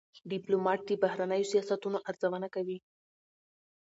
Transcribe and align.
ډيپلومات 0.31 0.79
د 0.85 0.91
بهرنیو 1.03 1.49
سیاستونو 1.51 1.97
ارزونه 2.09 2.47
کوي. 2.55 2.77